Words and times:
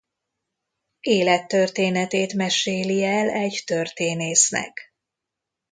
Élettörténetét 1.07 2.33
meséli 2.33 3.03
el 3.03 3.29
egy 3.29 3.63
történésznek. 3.65 4.93